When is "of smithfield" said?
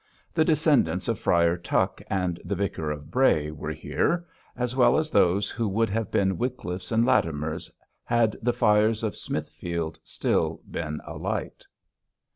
9.03-9.99